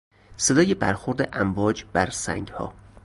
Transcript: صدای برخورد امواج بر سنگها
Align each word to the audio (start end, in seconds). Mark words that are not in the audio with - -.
صدای 0.37 0.73
برخورد 0.73 1.37
امواج 1.37 1.85
بر 1.93 2.09
سنگها 2.09 2.73